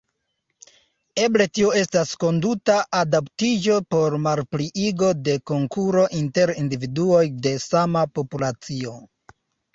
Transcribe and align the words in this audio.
Eble 1.25 1.45
tio 1.57 1.67
estas 1.81 2.13
konduta 2.23 2.77
adaptiĝo 3.01 3.75
por 3.97 4.17
malpliigo 4.29 5.11
de 5.29 5.37
konkuro 5.53 6.07
inter 6.23 6.55
individuoj 6.65 7.23
de 7.47 7.55
sama 7.69 8.05
populacio. 8.19 8.99